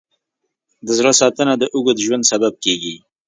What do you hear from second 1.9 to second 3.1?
ژوند سبب کېږي.